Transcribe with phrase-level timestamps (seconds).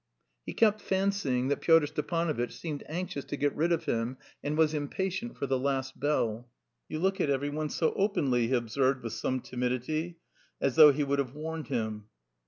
[0.47, 4.73] He kept fancying that Pyotr Stepanovitch seemed anxious to get rid of him and was
[4.73, 6.49] impatient for the last bell.
[6.89, 10.17] "You look at every one so openly," he observed with some timidity,
[10.59, 12.05] as though he would have warned him.